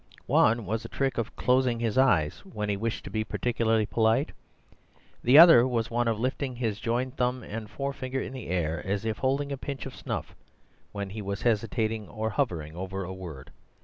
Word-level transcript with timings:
One 0.25 0.65
was 0.65 0.83
a 0.83 0.87
trick 0.89 1.19
of 1.19 1.35
closing 1.35 1.79
his 1.79 1.95
eyes 1.95 2.39
when 2.39 2.69
he 2.69 2.75
wished 2.75 3.03
to 3.03 3.11
be 3.11 3.23
particularly 3.23 3.85
polite; 3.85 4.31
the 5.23 5.37
other 5.37 5.67
was 5.67 5.91
one 5.91 6.07
of 6.07 6.19
lifting 6.19 6.55
his 6.55 6.79
joined 6.79 7.17
thumb 7.17 7.43
and 7.43 7.69
forefinger 7.69 8.19
in 8.19 8.33
the 8.33 8.47
air 8.47 8.83
as 8.83 9.05
if 9.05 9.19
holding 9.19 9.51
a 9.51 9.57
pinch 9.57 9.85
of 9.85 9.95
snuff, 9.95 10.35
when 10.91 11.11
he 11.11 11.21
was 11.21 11.43
hesitating 11.43 12.07
or 12.09 12.31
hovering 12.31 12.75
over 12.75 13.03
a 13.03 13.13
word. 13.13 13.51